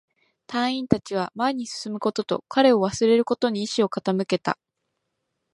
[0.47, 4.57] 隊員達は前に進むことと、彼を忘れることに意志を傾けた